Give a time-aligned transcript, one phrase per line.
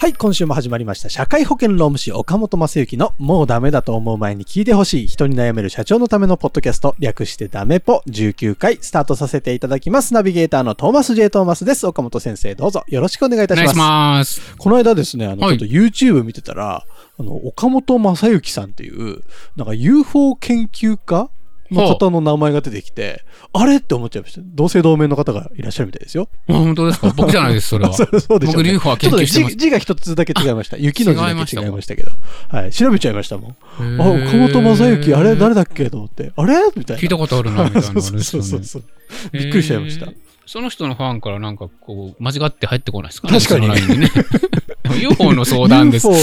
[0.00, 1.08] はい、今週も始まりました。
[1.08, 10.14] 社会保険労務士岡本正幸のもうダメだと思う前に聞いてほしい人に悩める社長のためのポッドキャスト略してダメポ19回スタートさせていただきます。
[10.14, 11.84] ナビゲーターのトーマス J トーマスです。
[11.84, 13.74] 岡本先生どうぞよろしくお願いいたします。
[13.74, 14.56] お願いします。
[14.56, 16.84] この間ですね、あの、ちょっと YouTube 見てたら、
[17.18, 19.24] あの、岡本正幸さんっていう、
[19.56, 21.28] なんか UFO 研究家
[21.70, 24.40] の方の名前が出てきて、あれって思っちゃいました。
[24.44, 26.28] 同姓同名の方がいらっしゃるみたいですよ。
[26.46, 27.12] 本当ですか？
[27.16, 27.92] 僕じゃないです、それは。
[27.92, 29.56] そうそうでしょ、ね、僕、リュウフは研究してます。
[29.56, 30.76] 字が一つだけ違いました。
[30.76, 32.10] 雪の字だけ違いましたけど。
[32.48, 32.72] はい。
[32.72, 33.50] 調べちゃいましたもん。
[33.50, 33.54] あ、
[34.08, 36.32] 岡本正幸、あれ誰だっけと思って。
[36.36, 36.54] あれ？
[36.76, 37.02] みたいな。
[37.02, 38.82] 聞いたことあるな、みたいな、 そうそうそう。
[39.32, 40.06] びっくりしちゃいました。
[40.48, 43.38] その人のファンからなんかこう、間違って入ってこないですかね？
[43.38, 43.68] 確かに。
[43.98, 44.10] ね、
[44.98, 46.08] UFO の相談です。
[46.08, 46.18] UFO、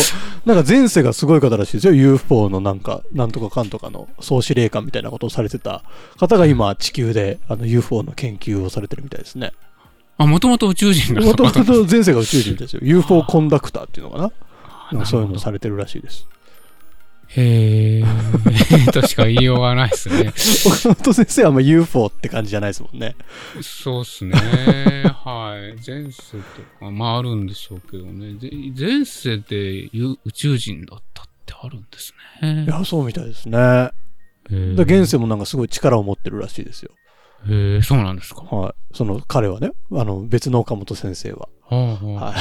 [0.46, 1.94] なんか前世がすごい方らしいですよ。
[1.94, 5.84] UFO のなんか、なんとかかんとかの総司令官みたいなことをされてた
[6.18, 9.52] 方が今、地球であの UFO の研究をされてるみたいですね。
[10.18, 12.80] あ、もともと宇宙人だもともと前世が宇宙人ですよ。
[12.84, 14.32] UFO コンダクターっていうのか
[14.92, 15.06] な？
[15.06, 16.26] そういうのをされてるらしいです。
[17.28, 18.04] へえ、
[18.94, 20.34] としか言いようがないですね。
[20.66, 23.16] 岡本先生はあ UFO って感じじゃないですもんね。
[23.62, 24.34] そうっすね。
[24.34, 25.76] はい。
[25.86, 28.36] 前世とか、まああるんでしょうけどね。
[28.78, 32.66] 前世で宇宙人だったってあるんですね。
[32.66, 33.58] いや、そうみたいですね。
[33.58, 33.92] だ
[34.50, 36.92] 現世もなんかすごい力を持ってるらしいですよ。
[37.48, 38.44] へえ、そうなんですか。
[38.44, 38.96] はい。
[38.96, 41.50] その彼はね、あの別の岡本先生は。
[41.68, 42.36] はあはあ、は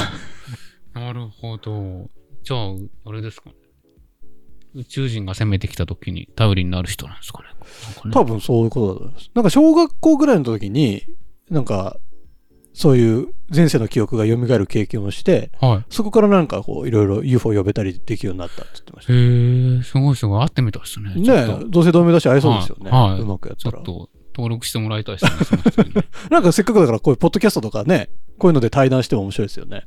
[0.96, 0.98] い。
[1.00, 2.08] なるほど。
[2.42, 3.56] じゃあ、あれですかね。
[4.74, 7.48] 宇宙人が攻めてきた時に頼りになる人なんですかね。
[8.00, 9.30] かね多分そういうことだと思います。
[9.34, 11.04] なんか小学校ぐらいの時に、
[11.50, 11.96] なんか、
[12.72, 19.12] そういう前世の記憶が蘇る経験をして、はい、そこからなんかこう、いろいろ UFO 呼べたりできるようになったって言ってました。
[19.12, 19.16] へ
[19.78, 20.40] え、すごいすごい。
[20.40, 21.14] 会ってみたいですね。
[21.14, 22.90] ね同姓同名だし会えそうですよね。
[22.90, 23.20] はい。
[23.20, 23.78] うまくやったら。
[23.78, 25.86] ちょっと登録してもらいたいですね。
[26.30, 29.84] なんかせっかくだからこういうポッドキャストとかね、こういうので対談しても面白いですよね。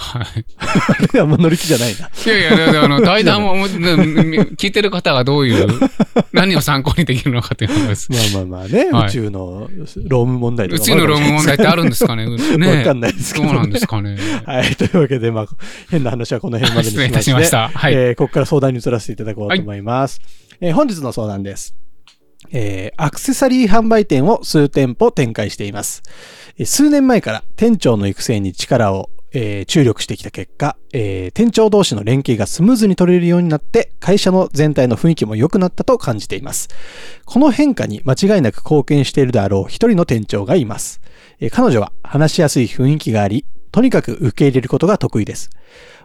[0.00, 1.18] はい。
[1.20, 2.08] あんま乗り気じゃないな。
[2.08, 3.54] いやいや、あの、対談も、
[4.56, 5.68] 聞いてる方がどういう、
[6.32, 8.32] 何を参考にできるのかという話です。
[8.34, 9.68] まあまあまあね、はい、宇宙の
[10.08, 10.82] 労務問題とか。
[10.82, 12.26] 宇宙の労務問題ってあるんですかね？
[12.56, 13.52] ねわかんないですけど、ね。
[13.52, 14.16] そうなんですかね。
[14.46, 14.74] はい。
[14.76, 15.46] というわけで、まあ、
[15.90, 17.08] 変な話はこの辺までにしまして。
[17.08, 17.68] 失礼いたしました。
[17.68, 17.94] はい。
[17.94, 20.20] えー、ここから相談に移らせていただこうと思います。
[20.60, 21.74] はい、えー、本日の相談です。
[22.52, 26.02] えー、アクセサリー販売店を数店舗展開しています。
[26.64, 36.68] 数年前から店長の育成に力をえー、注力してきた結果、えー、店長同士の連携がスムーズに取れるようになって、会社の全体の雰囲気も良くなったと感じています。
[37.24, 41.00] この変化に間違いなく貢献しているであろう一人の店長がいます。
[41.38, 45.50] えー、彼女は話しやすい雰囲気があり、とにかく受け入れることが得意です。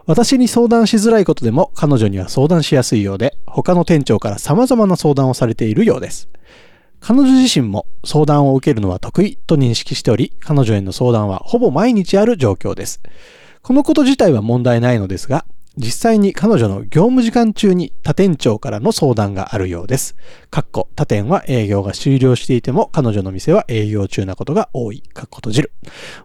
[0.06, 6.28] 私に相談しづらいことでも彼女には相談しやすいようで、他の店長から様々な相談をされているようです。
[7.00, 13.00] 彼女自身も相談を受けるのは得意と認識しており、彼女への相談はほぼ毎日ある状況です。
[13.62, 15.44] このこと自体は問題ないのですが、
[15.78, 20.16] 実際に彼女の業務時間中に他店長からの相談があるようです。
[20.50, 25.02] かっこ他店は営業が終了していても彼女の店は営業中なことが多い。
[25.02, 25.72] かっこ閉じる。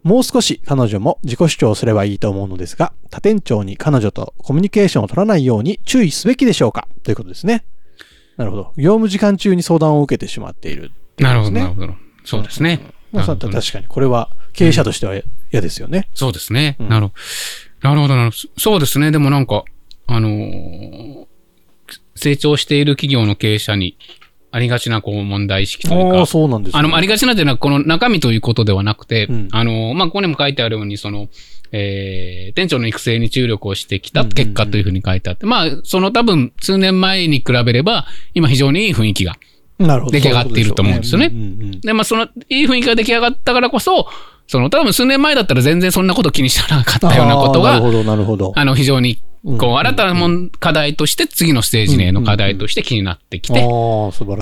[0.03, 6.87] もう少し彼女も自己主張すればいいと思うのですが、他店長に彼女とコミュニケーションを取らないように注意すべきでしょうか？
[7.03, 7.65] ということですね。
[8.41, 8.73] なるほど。
[8.75, 11.93] 業務時間中に相談を受けてしまっている、ね、なるほど、なるほど。
[12.25, 12.79] そうですね。
[13.11, 15.13] まあ、確かに、これは経営者としては
[15.51, 16.07] 嫌ですよね。
[16.11, 16.75] うん、そうですね。
[16.79, 17.13] なるほ
[17.81, 17.89] ど。
[17.89, 18.49] なるほど、なるほど。
[18.57, 19.11] そうですね。
[19.11, 19.63] でもなんか、
[20.07, 21.25] あのー、
[22.15, 23.95] 成長している企業の経営者に
[24.51, 26.21] ありがちなこう問題意識というか。
[26.21, 31.29] あそうなんです、ね、あの、ありがちなというのはこの中身ということではなくて、うん、あの、まあ、ここにも書いてあるように、その、
[31.71, 39.37] えー、店長の育成に注力をしてきた結果というふうに書いてあって、まあ、その多分数年前に比べれば、今非常にいい雰囲気が
[39.79, 41.31] 出来上がっていると思うんですよね。
[41.81, 44.07] で、まあ、その、いい雰囲気が出来上がったからこそ、
[44.47, 48.51] その、多分数年前だったら全然そんなこと気にしてなかったようなことが、なるほど、なるほど。
[48.53, 53.59] あの、非常に、こう、新たなもん課題として、次のステージへの課題として気になってきて。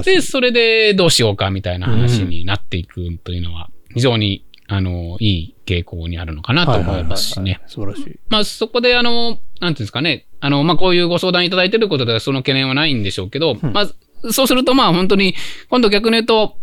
[0.03, 3.17] で、それでどうしようかみたいな話になっていく。
[3.23, 7.59] というのは、非常にあの、いい傾向にあるのかなと思いますしね。
[7.65, 8.19] 素晴らしい。
[8.29, 15.33] まあ、そこで、あの、なんていうんですかね、あの、まあ、こういうご相談いただいてることではその懸念はないんでしょうけど、うん、まあ、そうするとまあ本当に、
[15.71, 16.58] 今度逆に言うと、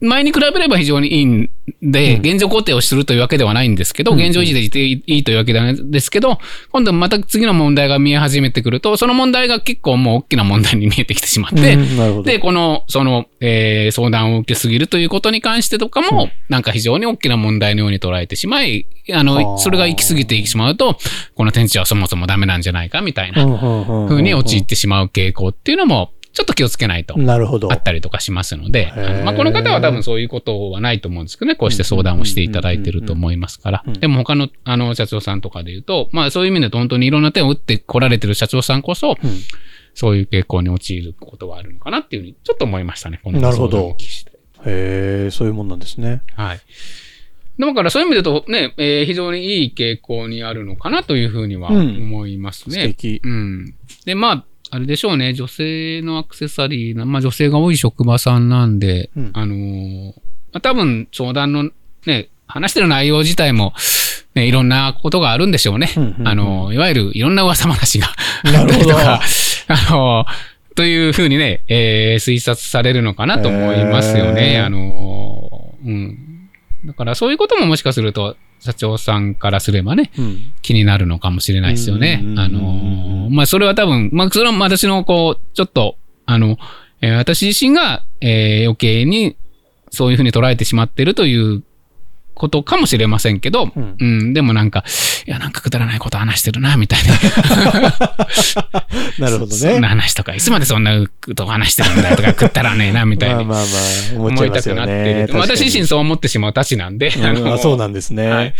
[0.00, 1.50] 前に比べれば非常にいいん
[1.82, 6.38] で、現状肯定をするというわけではないんですけど、現状維持でいていいというわけではないですけど、
[6.72, 11.76] 今度また次の問題が見え始めてくると、その問題が結構もう大きな問題に見えてきてしまって、
[12.24, 20.98] で、この、その、えー、相談を受けすぎるということに関してとかも、なんか非常に大きな問題のように捉えてしまい、あの、それが行き過ぎてしまうと、
[21.34, 23.44] この天地はそもそもダメなんじゃないかみたいな
[24.08, 27.16] 風に陥ってしまう傾向っていうのも、ちょっと気をつけないと。
[27.16, 27.72] なるほど。
[27.72, 28.92] あったりとかしますので、
[29.24, 33.84] まあ、この方は多分そういうことはないと思うんですけどね、こうして相談をしていただいてると思いますから。
[34.00, 39.16] でも他の、あの、社長さんとかで言うと、まあそういう意味で本当にいろんな手を打って来られてる社長さんこそ、うん、
[39.94, 43.96] そういう傾向に陥ることはあるのかなっていうふうに、ちょっと思いましたね、このなるほど。
[44.66, 46.22] へえ、そういうもんなんですね。
[46.34, 46.60] はい。
[47.58, 52.76] だからそういう意味で言うとね、えー、非常にいい傾向にあるのかなというふうには思いますね。
[52.76, 53.20] うん、素敵。
[53.22, 53.74] うん。
[54.04, 60.12] で、まあ、あれでしょうね、女性のアクセサリーな、まあ女性が多い職場さんなんで、うん、あのー、ま
[60.54, 61.70] あ、多分相談の
[62.06, 63.72] ね、話してる内容自体も、
[64.34, 65.90] ね、いろんなことがあるんでしょうね。
[66.24, 68.08] あのー、いわゆるいろんな噂話が
[68.46, 69.20] あったりとか、
[69.68, 74.58] あのー、というふうにね、えー、推察されるのかなと思いますよね。
[74.58, 76.48] あのうん。
[76.84, 82.24] だからそういうことももしかすると、社長さんからすればね、うん、気になるのかもしれないですよね。
[82.38, 86.56] あのまあ、それは多分、まあ、それは私の、こう、ちょっと、あの、
[87.02, 89.36] えー、私自身が、えー、余計に、
[89.90, 91.62] そういうふうに捉えてしまってるという
[92.34, 94.84] ことかもしれませんけど、うん、うん、でもなんか、
[95.26, 97.14] いや、なんかくだらないこと話してるな、みたいな。
[99.18, 99.52] なるほどね。
[99.52, 103.36] そんな話とか、いつまでそんなこと話してるんだとか、くったらねえな、みたいな。
[103.36, 105.38] まあまあまあ、思いたくなってる。
[105.38, 107.12] 私自身そう思ってしまうたちなんで。
[107.22, 108.28] あのそうなんですね。
[108.28, 108.54] はい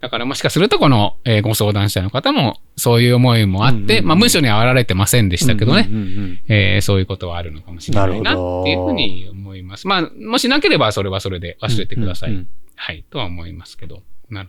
[0.00, 9.86] だからもしかするとこの、えー、ご相談者の方もそういう思いもあって、うんうん、まあ文書にはあられてませんでしたけどね、そういうことはあるのかもしれないなっていうふうに思います。
[9.86, 12.46] まあもしなければそれはそれで忘れてください。
[12.82, 14.02] はい、とは思いますけど。
[14.30, 14.48] なる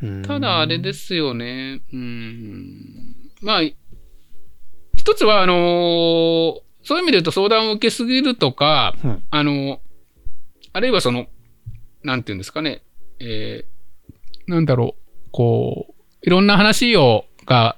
[0.00, 0.26] ほど。
[0.26, 1.82] ただ、あれですよね。
[1.92, 3.14] うん。
[3.42, 3.60] まあ、
[4.96, 9.78] 一つは、あのー、そういう意味で言うと相談を受けすぎるとか、うん、あのー、
[10.72, 11.26] あるいはその、
[12.02, 12.82] なんていうんですかね、
[13.20, 17.76] えー、なんだろう、こう、いろんな話を、が、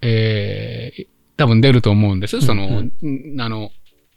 [0.00, 1.06] えー、
[1.36, 2.40] 多分出ると思うんです。
[2.40, 3.70] その、うんうん、あの、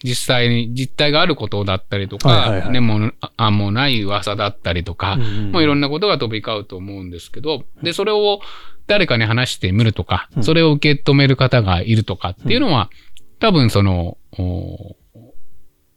[0.04, 8.40] 実際に実態があることだったりとか、はいはいはい、ね、もう、あ、もうない噂だったりとか、うんうん、もういろんなことが飛び交うと思うんですけど、で、それを
[8.86, 12.90] 誰かに話してみるとか、それを受け止める方がいるとかっていうのは、
[13.40, 14.18] 多分その、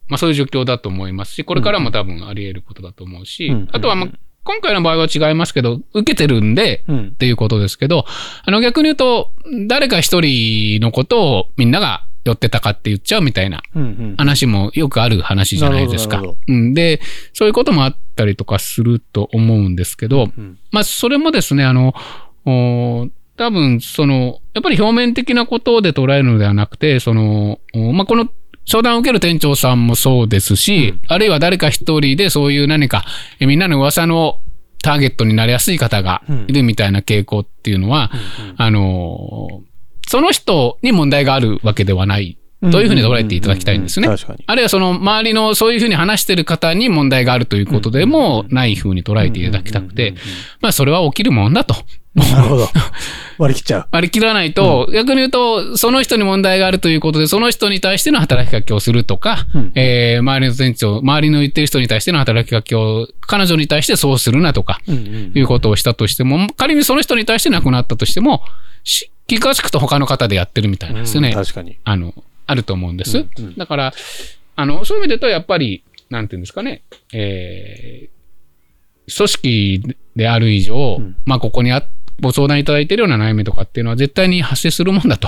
[0.07, 4.09] まあそういう状況だと思いますし、これからも多分あり得ることだと思うし、あとはまあ、
[4.43, 8.05] 今回の場合は違いますけど、受けてるんで、うん、っていうことですけど、
[8.43, 9.31] あの逆に言うと、
[9.67, 13.61] 誰か一人のことをみんなが寄ってたかって言っちゃうみたいな
[14.17, 16.21] 話もよくある話じゃないですか。
[16.47, 17.01] うん、で、
[17.33, 21.93] そういうこともあったりとかすると思うんですけど、うんうん、まあ、それもですね、あの、
[23.37, 27.59] 多分、その、やっぱり表面的なことで捉えるのではなくて、その、
[27.93, 28.29] まあ、この
[28.65, 33.03] 相談を受ける店長さんもそうですし、うん、あるいは誰か一人でそういう何か、
[33.39, 34.39] みんなの噂の
[34.83, 39.63] ターゲットになりやすい方がいるみたいな傾向っていうのは、うんうん、あの、
[40.11, 42.37] その人に問題があるわけではない
[42.69, 44.09] というふうに捉えていただきたいんですね。
[44.45, 50.15] あるいはその周りのそういうふうに話してる方に問題があるということでもないふうに捉えていただきたくて、
[50.59, 51.75] まあそれは起きるもんだと。
[52.13, 52.69] なるほど。
[53.39, 53.87] 割り切っちゃう。
[53.89, 68.43] 割り切らないと、うん、逆に言うと、その人に問題があるということで、その人に対しての働きかけをするとか、うん、えー、周りの店長、周りの言ってる人に対しての働きかけを、彼女に対してそうするなとか、いうことをしたとしても、仮にその人に対して亡くなったとしても、
[69.39, 71.33] 気がつくと他の方でやってるみたいなんですよね。
[71.33, 71.77] 確かに。
[71.83, 72.13] あの、
[72.47, 73.17] あると思うんです。
[73.17, 73.93] うんうん、だから、
[74.55, 76.83] あの、そういう意味で言うと、やっぱり、なんていうんですかね、
[77.13, 81.83] えー、組織である以上、うん、まあ、ここにあ
[82.21, 85.27] ご相談いただいているような悩みとかっていうのは絶対に発生するもんだと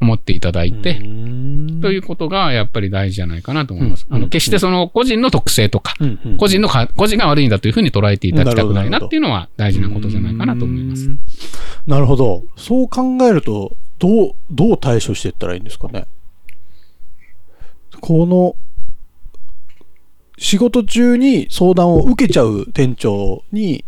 [0.00, 4.06] 思っていただいて、ということがやっぱり大事じゃないかなと思います。
[4.08, 5.94] あの決してその個人の特性とか、
[6.38, 11.10] 個人のか、個人が悪いんだというふうに捉えていただきたくないなっていうのは大事なことじゃないかなと思います。
[11.86, 12.44] なるほど。
[12.56, 16.06] そう考えると、どう、どう対処していったらいいんですかね？
[18.00, 18.54] この、
[20.38, 23.84] 仕事中に相談を受けちゃう店長に、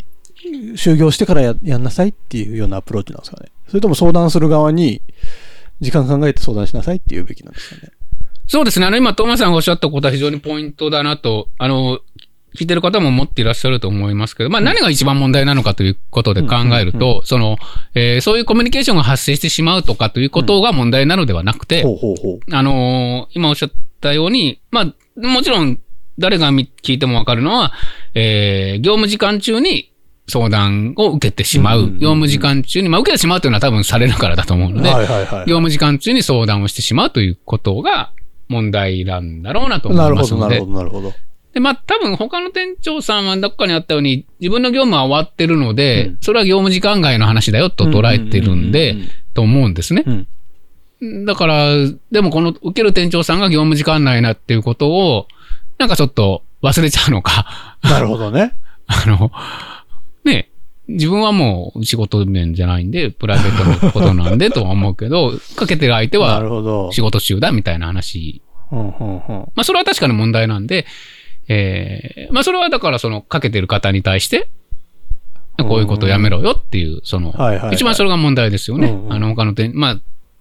[0.77, 3.51] 就業してからややんなさいっていうようなアプローチなんですかね。
[3.69, 5.03] それとも相談する側に、
[5.81, 7.93] 時間考えて相談しなさいっていうべきなんですかね。
[8.47, 8.87] そうですね。
[8.87, 12.01] あの、今、トーマさんがおっしゃったことは非常にポイントだなと、あの、
[12.55, 17.57] 聞いてる方も持っていらっしゃると思いますけど、まあ何が一番問題なのかということで考えると、その、
[17.95, 23.71] えー、そういうコミュニケーションが発生してしまうとかということが問題なのではなくて、あのー、今おっしゃっ
[24.01, 25.81] たように、まあ、もちろん
[26.19, 27.73] 誰が聞いてもわかるのは、
[28.15, 29.92] えー、業務時間中に
[30.33, 31.91] 相談を受けてしまう。
[31.93, 34.91] 業務時間中に、まあ受けてしまうというのは多分されるからだと思うので、
[35.47, 38.13] 業務時間中に相談をしてしまうということが
[38.49, 40.55] 問題なんだろうなと思いますので。
[40.55, 41.33] なるほど、なるほど、なるほど。
[41.53, 48.97] で、まあ、多分他の店長さんはどっかにあったように、自分の業務は終わってるので、うん、それは業務時間外の話だよと捉えてるんで、
[49.35, 50.05] と思うんですね。
[51.01, 51.75] うん、だから、
[52.11, 55.29] でもこの受ける店長さんが業務時間内なっていうことを、
[55.79, 57.77] なんかちょっと忘れちゃうのか。
[57.83, 58.55] なるほどね。
[58.87, 59.31] あの、ね、
[60.89, 68.43] 自分はもう仕事面じゃないんで、プライベートのことなんでとは思うけど、 かけてる相手は仕事中だみたいな話。
[68.71, 70.87] まあそれは確かに問題なんで、
[71.49, 74.49] えー、まあそれはだからそのかけてる方に対して、
[75.59, 77.35] こういうことをやめろよっていう、その、
[77.73, 78.99] 一番それが問題ですよね。
[79.11, 80.01] あの他の点、まあ、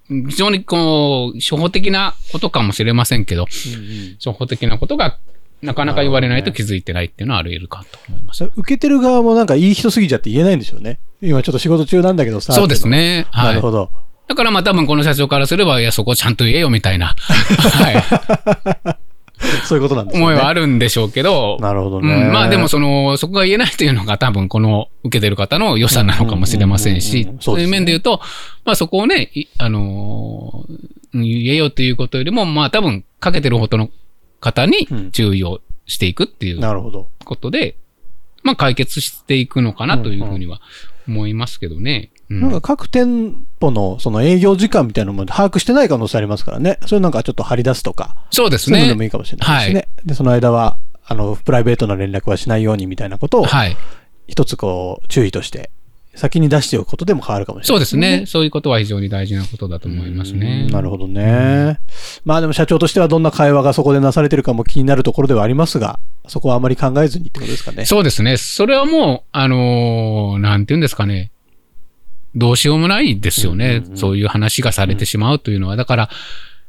[0.10, 5.18] 非常にこう、初歩的なことかもしれませんけど、初歩的なことが
[5.62, 8.44] なかなか言われないと気づいてないっていうのはあり得るかと思います。
[8.56, 11.00] 受けてる側もなんかいい人すぎちゃって言えないんでしょうね。
[11.22, 12.54] 今ちょっと仕事中なんだけどさ。
[12.54, 13.28] そうですね。
[13.32, 13.48] はい。
[13.50, 13.90] なるほど。
[14.28, 17.16] だからまあ多分この社長からすれば、いや、そこちゃんと言えよみたいな。
[17.18, 18.98] はい。
[19.66, 20.24] そういうことなんですね。
[20.24, 21.58] 思いはあるんでしょうけど。
[21.60, 22.14] なるほどね。
[22.14, 28.22] うん、まあでもその、そこが言えないというのが多分この受けてる方の良さなのかもしれませんし、そういう面で言うと、
[28.66, 33.90] まあそこをね、あのー、言えよということよりも、まあ多分かけてるほどの
[34.42, 36.62] 方に注意をしていくっていう
[37.24, 37.78] ことで、
[38.44, 40.60] まあ解決していくのかなというふうには
[41.08, 42.12] 思いますけどね。
[42.28, 46.80] なんか各店舗のその営業時間みたいなのも把握してない可能性ありますからね。
[46.86, 48.16] それなんかちょっと張り出すとか。
[48.32, 48.78] そうですね。
[48.78, 49.80] そういうのでもいいかもしれないですね。
[49.80, 53.76] はい、で、その間は、あの、プライベートな連絡はしないようにみたいなことを、はい。
[54.28, 55.72] 一つこう、注意として
[56.14, 58.26] 先に出しておくことでも変わるかもしれない、ね、そうですね。
[58.26, 60.68] そういうことは非常に大事なことだと思いますね。
[60.70, 61.80] なるほどね。
[62.26, 67.86] まあでも社長としてはどんな会話がそこでなされてるかも気になるところではありますが、そこはあまり考えずにってことですかね。
[67.86, 68.38] そうですね。
[68.38, 71.32] それはもう、あのー、なんて言うんですかね。
[72.36, 73.84] どうしようもないですよね。
[73.96, 75.76] そういう話がされてしまうというのは。
[75.76, 76.10] だから、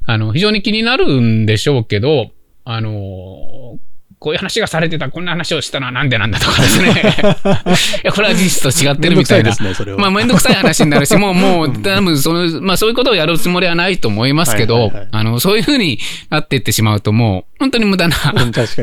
[0.04, 2.30] あの、非常に気になるんでしょうけど、
[2.64, 3.78] あのー、
[4.22, 6.92] こういう話がされてた、こんな話をしたのはなんでなんだとかですね。
[8.04, 9.50] いや、これは事実と違ってるみたいな。
[9.50, 9.56] ね、
[9.98, 15.98] まあ、めんどくさい話になるし、もう、 もう、多分、その、まあ、そういうことをやるつもりはないと思いますけど、あの、そういうふうに
[16.30, 18.16] なっていってしまうと、もう、本当に無駄な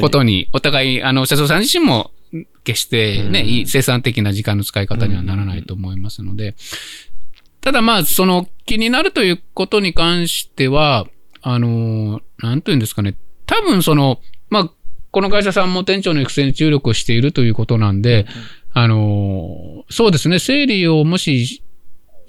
[0.01, 2.12] ことに、お互い、あの、社長さん自身も、
[2.65, 6.55] 決してね、うん、生産的な時間の使い方にはならないと思いますので、
[7.62, 11.08] ただまあ、その気になるということに関しては、
[11.41, 13.15] あの、なんというんですかね、
[13.46, 14.19] 多分その、
[14.50, 14.72] まあ、
[15.11, 18.27] この会社さんも店長の育成に注力しているということなんで、
[18.75, 21.63] うん、あの、そうですね、整理をもし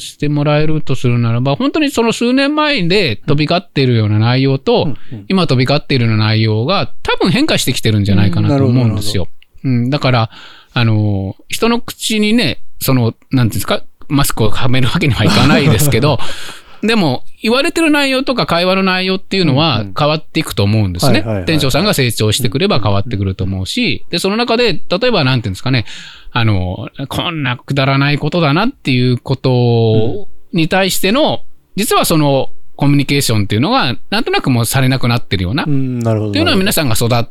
[0.00, 4.96] してもらえるとするならば、本当にその数年前で飛び交っているような内容と、
[5.28, 9.28] 今飛び交っているような内容が多分変化してきてるんじゃないかなと思うんですよ。
[9.62, 10.30] うん、だから、
[10.72, 16.18] あの、人の口にね、その、なんていうんですか、マスクをはめるわけにはいかないですけど、
[16.82, 21.22] でも、言われてる内容とか会話の内容っていうのは変わっていくと思うんですね。
[21.46, 25.84] 店長さんが成長してくれば変わってくると思うし、で、その中で、例えばなんていうんですかね、
[26.32, 31.42] あの、こんなくだらないことだなっていうことに対しての、
[31.76, 35.66] 実はそのコミュニケーションっていうのが、なんとなくもうされなくなってるような。
[35.66, 36.30] なるほど。
[36.30, 37.28] っていうのは皆さんが育っ、あ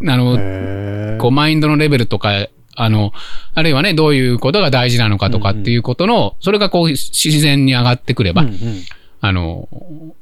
[0.00, 2.46] の、こう、マインドのレベルとか、
[2.76, 3.12] あの、
[3.54, 8.56] あるいはね、どういうことが大事なのかとかっていうことの、うんうん、それがこう、自然に上がってくれば、うんうん、
[9.20, 9.68] あの、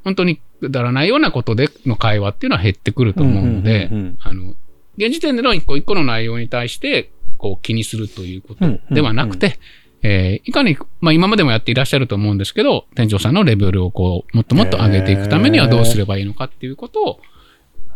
[0.04, 3.90] 本当にくだらないようなことでの会話っていうのは減ってくると思うので、
[4.22, 4.54] あの、
[4.96, 9.56] 現時点での一個一個の内容に対して、こう気にするということではなくて、うんうん。
[9.56, 9.60] うん
[10.02, 17.20] えー、いかに、まあ今までもやっていらっしゃると思うんですけど、店長さんのレベルをこう、もっともっと上げていくためにはどうすればいいのかっていうことを、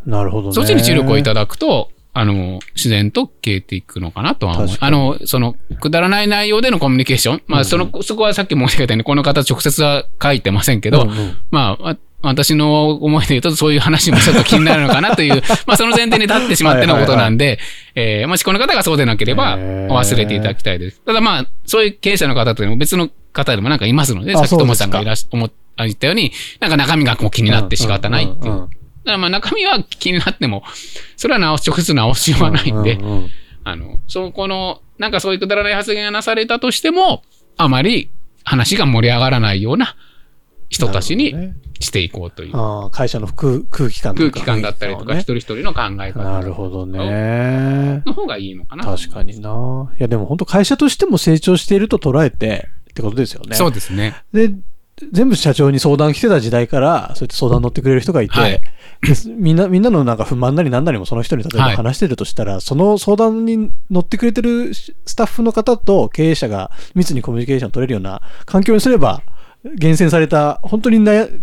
[0.05, 0.55] なるほどね。
[0.55, 4.77] そっちに注力をいただくと、あの、自然と消えていくのかなとは思う。
[4.79, 7.43] あの、その、くだらない内容でのコミュニケーション。
[7.49, 17.59] まあ、その、うんそこはさっき申し上げたように、この方直接は書いてませんけど、うんうん、まあ、私の思いで言うと、そういう話もちょっと気になるのかなという、 まあ、その前提に立ってしまってのことなんで、
[17.97, 21.01] えー、もしこの方がそうでなければ、忘れていただきたいです。
[21.05, 28.55] ただまあ、そういう経営者の方というのも別の方でもなんかいますので、さっきともさんがいらし、思言ったように、なんか中身がこう気になって仕方ないっていう。
[28.55, 28.69] だ
[29.05, 30.63] からまあ中身は気になっても、
[31.17, 32.99] それは直し、直接直しようがないんで、
[33.65, 37.23] あの、そこの、なんかそういうくだらない発言がなされたとしても、
[37.57, 38.11] あまり
[38.45, 39.97] 話が盛り上がらないような
[40.69, 41.35] 人たちに
[41.81, 42.49] していこうという。
[42.49, 46.25] ね、あ会社の空空気感空気感だったりとか、一人一人の考え方。
[46.25, 48.03] なるほどね。
[48.07, 48.85] の方がいいのかな。
[48.85, 49.93] 確かにな。
[49.99, 53.57] いや、でも本当会社としても成長していると捉えてってことですよね。
[53.57, 54.15] そうですね。
[54.33, 54.51] で、
[55.13, 58.61] 全部社長に相談来てた時代から、そうやって相談乗ってくれる人がいて、はい、
[59.37, 69.23] みんな、みんなのなんか不満なりなんなりもその人に例えば話してるとしたら、はい、その相談に乗ってくれてるスタッフの方と経営者が密にコミュニケーション取れるような環境にすれば、
[69.77, 70.99] 厳選された、本当に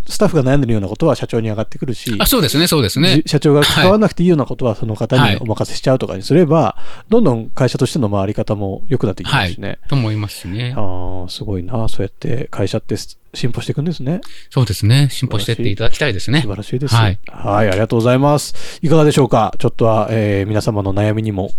[0.08, 3.24] スタッフが悩んでるようなことは社長に上がってくるし、あそうですね、そうですね。
[3.26, 9.68] 社長が関わらなくていいようなことはその方にお任せしちゃうとかにすれば、はい、どんどん会社としての回り方も良くなっていきますしね。
[9.70, 10.76] はい、と思いますしね。
[10.78, 11.88] ああ、すごいな。
[11.90, 12.96] そうやって会社って
[13.34, 14.22] 進歩していくんですね。
[14.50, 15.10] そうですね。
[15.10, 16.42] 進歩していっていただきたいですね。
[16.42, 16.96] 素晴らしいです。
[16.96, 17.20] はい。
[17.28, 18.80] はい、ありがとうございます。
[18.84, 19.56] いかがでしょうか？
[19.58, 21.52] ちょっとは、えー、皆様の悩みにも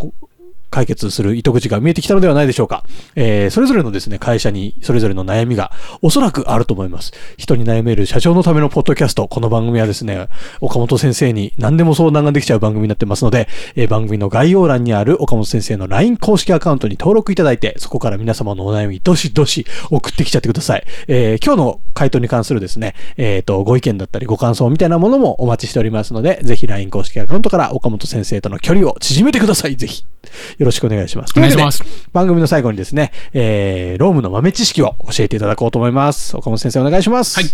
[0.72, 2.82] 解決する糸口が見えてきたのではないでしょうか。
[3.14, 7.12] えー、それぞれのですね、会社にそれぞれの悩みがおそらくあると思います。
[7.36, 9.28] 人に悩める社長のためのポッドキャスト。
[9.28, 10.28] この番組はですね、
[10.62, 20.84] 岡本先生に何でも相談ができちゃう番組になってますので、えー、番組の概要欄にある岡本先生の LINE 公式アカウントに登録いただいて、そこから皆様のお悩み、どしどし送ってきちゃってください。
[21.06, 29.76] えー、今日の回答に関するですね、えっ、と、ご意見だったりご感想みたいなものもお待ちしておりますので、ぜひ LINE 公式アカウントから岡本先生との距離を縮めてください。
[29.76, 30.04] ぜひ。
[30.62, 31.32] よろしくお願いします。
[31.36, 31.82] お願いします。
[32.12, 36.36] 番組の最後にですね、えー、ロームの豆知識を教えていただこうと思います。
[36.36, 37.36] 岡本先生お願いします。
[37.36, 37.50] はい。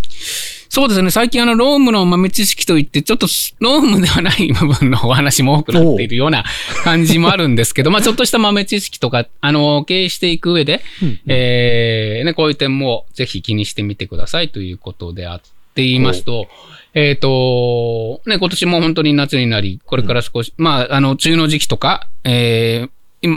[0.69, 1.11] そうですね。
[1.11, 3.27] 最近あの、ロームの豆知識といって、ちょっと
[3.61, 6.45] ロームではない部分のお話も多くなっているような
[6.85, 16.49] 感じもあるんですけど、 まあちょっとした豆知識とか、あの、経営していく上で、うんうん、えー、ね、こういう点もぜひ気にしてみてくださいということであって言いますと、
[16.95, 22.91] えっ、ー、と、ね、今年も本当に夏になり、これから少し、うん、まあ、あの、梅雨の時期とか、えー、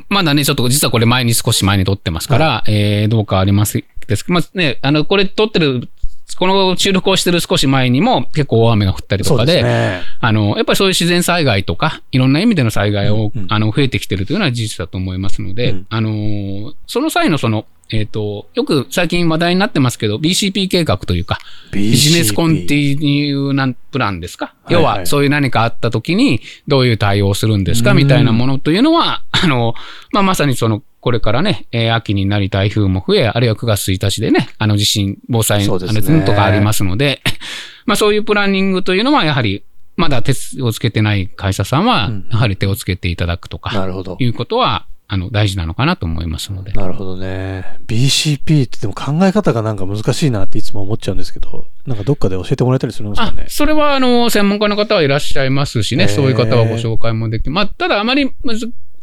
[0.10, 5.90] まだね、ちょっと実はこれ前に少し前に撮ってますから、はい、えー、どうかありますですけど、まあね、あの、これ撮ってる
[6.38, 21.40] この収録をしてる少し前にも結構大雨が降ったりとかで、ね、あの、やっぱりそういう自然災害とか、いろんな意味での災害を、うんうん、あの、増えてきてるというのは事実だと思いますので、うん、あの、その際のその、えっ、ー、と、よく最近話題になってますけど、BCP 計画というか、
[21.72, 27.94] ビジネスコンティニューなプランですか、要は、そういう何かあった時に、どういう対応をするんですか？
[27.94, 29.74] みたいなものというのは、あの、
[30.12, 37.22] まあ、まさにその、これからね、えー、秋になり台風も増え、あるいは9月1日でね、あの地震、防災、ね、あの、とかありますので、
[37.86, 39.64] まあそういうプランニングというのは、やはり、
[39.98, 44.16] まだ手をつけてない会社さんは、やはり手をつけていただくとか、なるほど。
[44.20, 46.72] いうことは、あの、大事なのかなと思いますので。
[46.72, 47.66] なるほどね。
[47.86, 53.46] BCP ってでも考え方がなんか難しいなっていつも思っちゃうんですけど、なんかどっかで教えてもらえたりするんですかね？
[53.50, 58.32] それは、あの、専門家の方はいらっしゃいますしね、そういう方はご紹介もできまあ、ただあまり、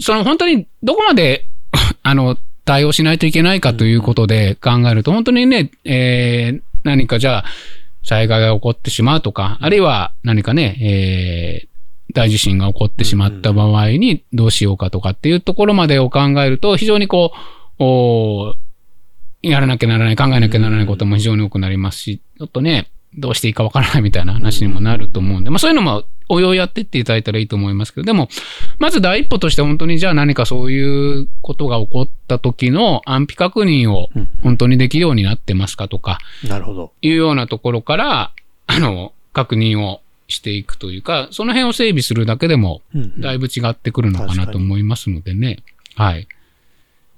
[0.00, 1.44] その本当にどこまで
[2.02, 7.44] あの、対応しないといけないかということで考えると、本当にね、えー、何かじゃあ、
[8.02, 11.67] 災害が起こってしまうとか、あるいは何かね、えー、
[12.14, 17.32] 大地震が起こってしまった場合にどうしようかとかっていうところまでを考えると、非常にこ
[17.78, 18.54] う、お
[19.42, 28.28] やらなきゃならない、考えなきゃならないことも非常に多くなりますし、ちょっとね、どうしていいかわからないみたいな話にもなると思うんで、まあそういうのもおよやってっていただいたらいいと思いますけど、でも、
[28.78, 34.10] まず第一歩として本当にじゃあ何かそういうことが起こった時の安否確認を
[34.42, 36.92] 本当にできるようになってますかとか、なるほど。
[37.00, 38.32] いうようなところから、
[38.66, 42.82] あの、確認をしていくというか、その辺を整備するだけでも、
[43.18, 45.58] だいぶ違ってくるのかなと思いますのでね。
[45.96, 46.28] はい。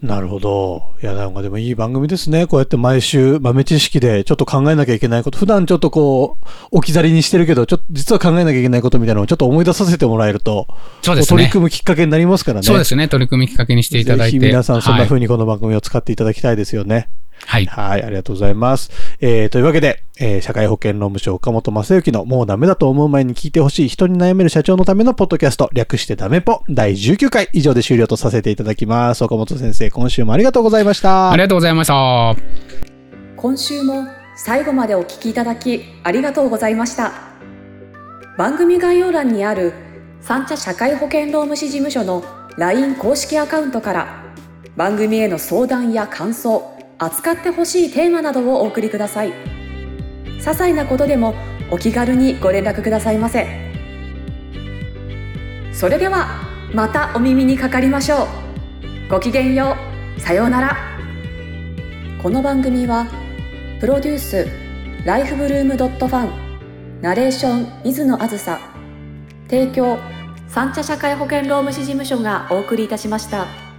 [0.03, 0.95] なるほど。
[1.03, 2.47] いや、なんかでもいい番組ですね。
[2.47, 10.67] こうやって毎週豆知識でちょっと考えなきゃいけないこと、普段ちょっとこう、置き去りにしてるけど、ちょっと実は考えなきゃいけないことみたいなのをちょっと思い出させてもらえると、
[11.03, 11.29] そうですね。
[11.29, 12.63] 取り組むきっかけになりますからね。
[12.63, 13.09] そうですね。
[13.09, 14.39] 取り組むきっかけにしていただいて。
[14.39, 17.09] ぜひ皆さんそんな風にこの番組を使っていただきたいですよね。
[17.47, 17.67] はい。
[17.67, 18.91] はい、ありがとうございます。
[19.21, 29.25] えー、というわけで、えー、社会保険労務省岡本正幸のもうダメだと思う前に聞いてほしい人に悩める社長のためのポッドキャスト、略してダメポ、第19回以上で終了とさせていただきます。
[29.25, 31.31] 岡本先生、今週もありがとうございました。
[31.31, 32.37] ありがとうございました。
[33.37, 37.13] 今週も最後までお聞きいただきありがとうございました。
[38.39, 39.73] 番組概要欄にある
[40.21, 42.23] 三茶社会保険労務士事務所の
[42.57, 44.25] LINE 公式アカウントから
[44.77, 46.63] 番組への相談や感想、
[47.03, 49.33] 扱ってほしいテーマなどをお送りください。
[50.39, 51.35] 些細なことでも
[51.71, 53.47] お気軽にご連絡くださいませ。
[55.73, 56.29] それでは
[56.75, 59.11] またお耳にかかりましょう。
[59.11, 59.77] ごきげんよ
[60.19, 60.21] う。
[60.21, 60.77] さようなら。
[62.23, 63.07] この番組は
[63.81, 64.47] プロデュース
[65.07, 68.61] ライフブルームドットファンナレーション水野あずさ
[69.49, 69.97] 提供
[70.49, 73.70] 三茶社会保険労務士事務所がお送りいたしました。